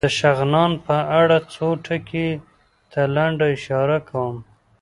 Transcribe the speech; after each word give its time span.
د 0.07 0.07
شغنان 0.19 0.71
په 0.85 0.95
اړه 1.21 1.37
څو 1.53 1.67
ټکو 1.85 2.29
ته 2.91 3.01
لنډه 3.15 3.45
اشاره 3.57 3.97
کوم. 4.09 4.37